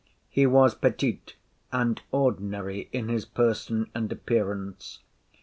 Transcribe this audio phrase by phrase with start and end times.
[0.31, 1.21] He was petit
[1.71, 4.97] and ordinary in his person and appearance.